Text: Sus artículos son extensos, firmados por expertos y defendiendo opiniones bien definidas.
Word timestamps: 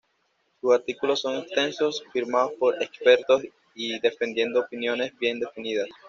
Sus 0.59 0.73
artículos 0.73 1.19
son 1.21 1.35
extensos, 1.37 2.03
firmados 2.11 2.53
por 2.53 2.81
expertos 2.81 3.43
y 3.75 3.99
defendiendo 3.99 4.61
opiniones 4.61 5.15
bien 5.19 5.39
definidas. 5.39 5.89